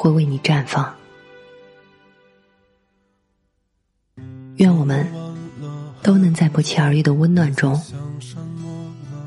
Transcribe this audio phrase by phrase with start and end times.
[0.00, 0.90] 会为你绽放。
[4.56, 5.06] 愿我们
[6.02, 7.78] 都能在不期而遇的温暖中，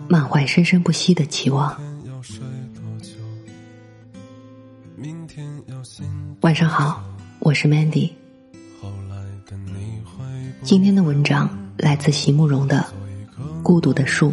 [0.09, 1.79] 满怀生生不息的期望。
[6.41, 7.03] 晚上好，
[7.37, 8.09] 我是 Mandy。
[10.63, 11.47] 今天的文章
[11.77, 12.83] 来自席慕容的
[13.61, 14.31] 《孤独的树》。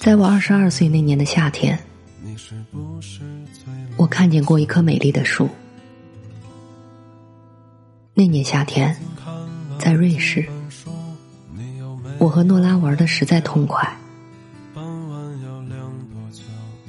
[0.00, 1.76] 在我二十二岁那年的夏天，
[3.96, 5.48] 我看见过一棵美丽的树。
[8.14, 8.96] 那年夏天，
[9.78, 10.46] 在瑞士，
[12.18, 13.92] 我和诺拉玩的实在痛快。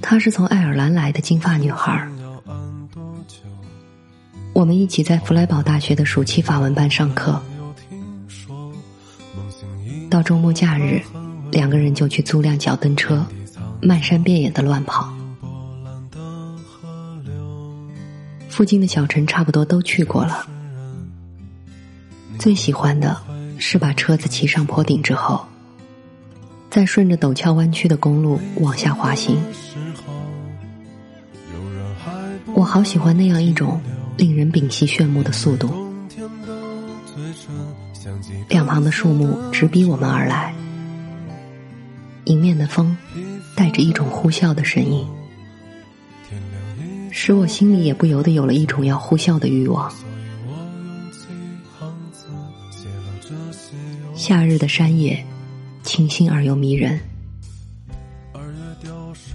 [0.01, 2.07] 她是从爱尔兰来的金发女孩，
[4.53, 7.41] 我们一起在弗莱堡大学的暑期法文班上课，
[10.11, 11.01] 到周末假日。
[11.51, 13.25] 两个人就去租辆脚蹬车，
[13.81, 15.11] 漫山遍野的乱跑。
[18.49, 20.45] 附近的小城差不多都去过了。
[22.37, 23.15] 最喜欢的
[23.57, 25.45] 是把车子骑上坡顶之后，
[26.69, 29.37] 再顺着陡峭弯曲的公路往下滑行。
[32.53, 33.79] 我好喜欢那样一种
[34.17, 35.69] 令人屏息炫目的速度。
[38.49, 40.53] 两旁的树木直逼我们而来。
[42.29, 42.95] 迎面的风，
[43.55, 45.03] 带着一种呼啸的声音，
[47.11, 49.91] 使我心里也不由得有了一种要呼啸的欲望。
[54.13, 55.25] 夏日的山野，
[55.81, 56.99] 清新而又迷人，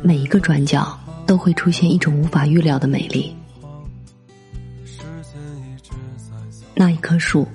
[0.00, 0.97] 每一个转角
[1.27, 3.34] 都会出现一种无法预料的美丽。
[6.77, 7.49] 那一棵树，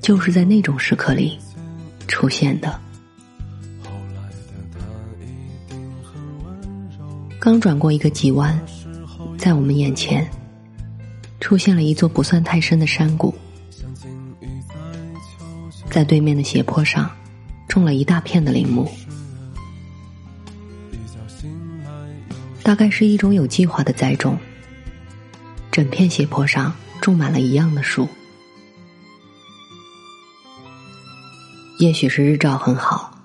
[0.00, 1.38] 就是在那种时刻里
[2.08, 2.81] 出现的。
[7.44, 8.56] 刚转过一个急弯，
[9.36, 10.24] 在我们眼前
[11.40, 13.34] 出现了一座不算太深的山谷，
[15.90, 17.10] 在对面的斜坡上
[17.66, 18.88] 种了一大片的林木，
[22.62, 24.38] 大概是一种有计划的栽种。
[25.72, 28.08] 整片斜坡上种满了一样的树，
[31.80, 33.18] 也许是日照很好，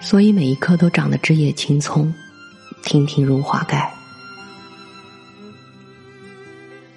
[0.00, 2.14] 所以每一棵都长得枝叶青葱。
[2.82, 3.92] 亭亭如华盖，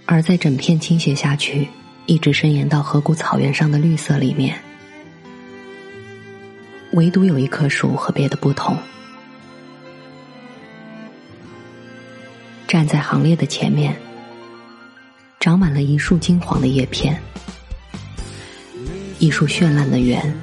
[0.05, 1.67] 而在整片倾斜下去，
[2.07, 4.59] 一直伸延到河谷草原上的绿色里面，
[6.93, 8.75] 唯独有一棵树和别的不同。
[12.67, 13.95] 站在行列的前面，
[15.39, 17.21] 长满了一束金黄的叶片，
[19.19, 20.33] 一束绚烂的圆，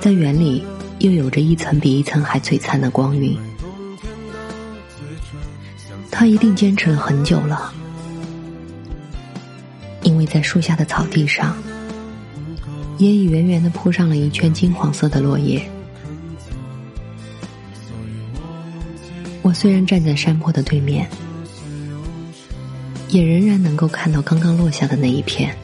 [0.00, 0.64] 在园里。
[0.98, 3.38] 又有着一层比一层还璀璨的光晕，
[6.10, 7.72] 他一定坚持了很久了，
[10.02, 11.56] 因为在树下的草地上，
[12.98, 15.62] 也已圆圆的铺上了一圈金黄色的落叶。
[19.42, 21.08] 我虽然站在山坡的对面，
[23.08, 25.56] 也仍然能够看到刚刚落下的那一片。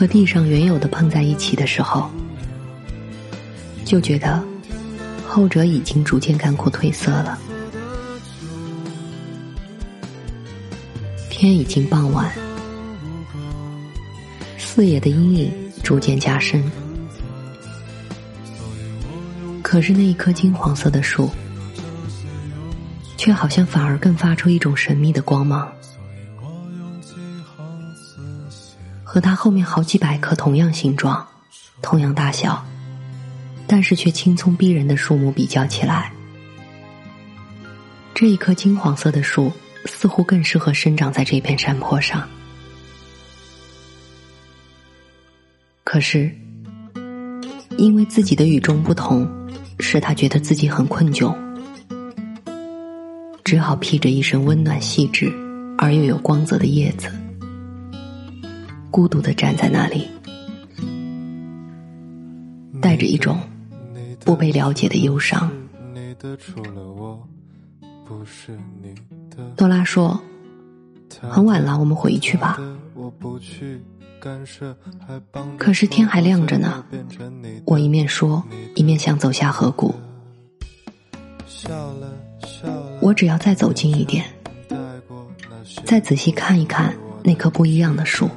[0.00, 2.10] 和地上原有的碰在一起的时候，
[3.84, 4.42] 就觉得
[5.28, 7.38] 后者已经逐渐干枯褪色了。
[11.28, 12.32] 天已经傍晚，
[14.56, 15.52] 四野的阴影
[15.82, 16.64] 逐渐加深，
[19.60, 21.28] 可是那一棵金黄色的树，
[23.18, 25.70] 却好像反而更发出一种神秘的光芒。
[29.12, 31.26] 和它后面好几百棵同样形状、
[31.82, 32.64] 同样大小，
[33.66, 36.12] 但是却青葱逼人的树木比较起来，
[38.14, 39.50] 这一棵金黄色的树
[39.84, 42.22] 似乎更适合生长在这片山坡上。
[45.82, 46.32] 可是，
[47.78, 49.28] 因为自己的与众不同，
[49.80, 51.36] 使他觉得自己很困窘，
[53.42, 55.32] 只好披着一身温暖、细致
[55.76, 57.10] 而又有光泽的叶子。
[58.90, 60.08] 孤独的站在那里，
[62.82, 63.38] 带着一种
[64.24, 65.50] 不被了解的忧伤。
[69.56, 70.20] 多拉说
[71.22, 72.58] ：“很晚了，我们回去吧。”
[75.56, 76.84] 可是天还亮着呢。
[77.64, 78.42] 我一面说，
[78.74, 79.94] 一面想走下河谷。
[83.00, 84.24] 我只要再走近一点，
[85.84, 88.28] 再仔细看一看那棵不一样的树。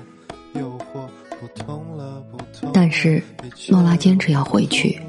[2.74, 3.22] 但是
[3.70, 5.00] 诺拉坚持要回去。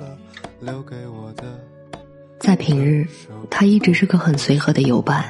[2.39, 3.07] 在平日，
[3.51, 5.25] 他一直是个很随和的游伴，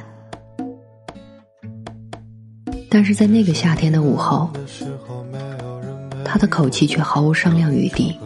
[2.90, 4.50] 但是在那个夏天的午后，
[6.24, 8.18] 他的口气却毫无商量余地。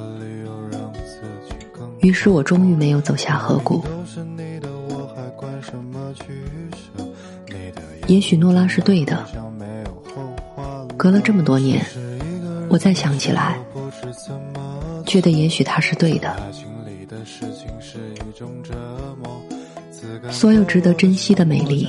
[2.00, 3.84] 于是我终于没有走下河谷。
[8.06, 9.26] 也许诺拉是对的。
[10.96, 11.84] 隔了这么多年，
[12.68, 13.58] 我再想起来，
[15.08, 16.36] 觉得也许他是对的。
[20.30, 21.88] 所有值得珍惜的美丽，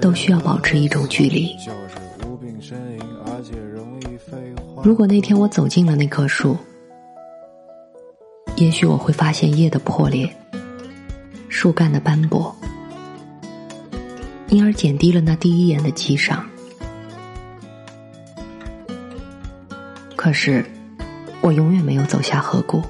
[0.00, 1.56] 都需要保持一种距离。
[4.82, 6.56] 如果那天我走进了那棵树，
[8.56, 10.28] 也许我会发现叶的破裂，
[11.48, 12.54] 树干的斑驳。
[14.48, 16.44] 因而减低了那第一眼的激赏。
[20.16, 20.64] 可是，
[21.40, 22.82] 我永远没有走下河谷。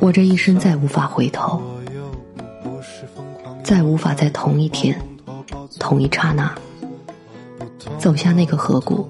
[0.00, 1.62] 我这一生再无法回头，
[3.62, 5.00] 再无法在同一天、
[5.78, 6.54] 同一刹那
[7.98, 9.08] 走下那个河谷，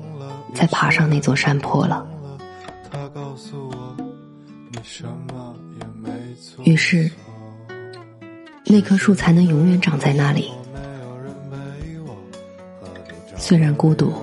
[0.55, 2.07] 再爬上那座山坡了。
[6.65, 7.11] 于是。
[8.65, 10.51] 那棵树才能永远长在那里。
[13.37, 14.15] 虽然孤独，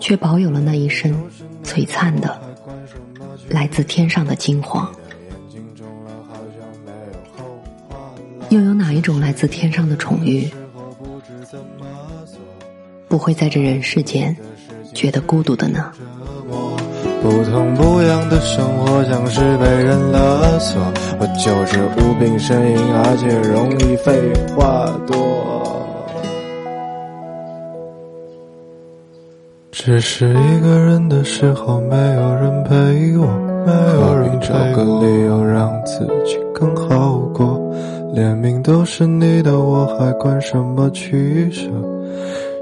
[0.00, 1.14] 却保有了那一身
[1.62, 2.40] 璀璨的
[3.48, 4.90] 来自天上的金黄。
[8.48, 10.50] 又有哪一种来自天上的宠遇，
[13.06, 14.36] 不会在这人世间
[14.92, 15.92] 觉得孤独的呢？
[17.22, 20.80] 不痛不痒的生活像是被人勒索，
[21.20, 25.86] 我就是无病呻吟，而且容易废话多。
[29.72, 33.26] 只是一个人的时候，没有人陪我，
[33.66, 37.58] 何必找个理由让自己更好过？
[38.12, 41.70] 连命都是你的，我还管什么取舍？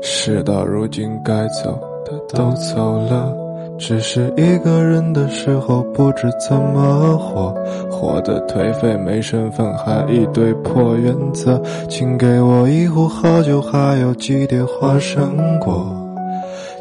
[0.02, 3.34] 事到如今，该走的都走了。
[3.78, 7.54] 只是一个人的时候，不知怎么活，
[7.90, 11.60] 活得颓废，没身份，还一堆破原则。
[11.88, 15.86] 请给我一壶好酒，还有几碟花生果，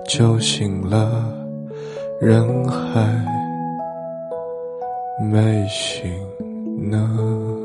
[0.07, 1.25] 酒醒了，
[2.21, 3.05] 人还
[5.29, 6.09] 没醒
[6.89, 7.56] 呢。